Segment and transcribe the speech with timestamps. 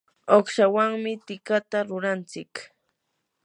[0.37, 2.53] uqshawanmi tikata rurantsik.